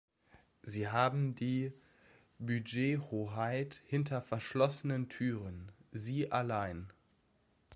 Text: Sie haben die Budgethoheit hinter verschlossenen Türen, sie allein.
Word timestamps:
Sie 0.63 0.87
haben 0.87 1.35
die 1.35 1.71
Budgethoheit 2.39 3.83
hinter 3.85 4.23
verschlossenen 4.23 5.09
Türen, 5.09 5.71
sie 5.91 6.31
allein. 6.31 6.91